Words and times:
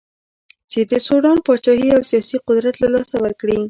چې 0.71 0.79
د 0.91 0.93
سوډان 1.05 1.37
پاچهي 1.45 1.89
او 1.97 2.01
سیاسي 2.11 2.37
قدرت 2.47 2.75
له 2.83 2.87
لاسه 2.95 3.15
ورکړي. 3.23 3.57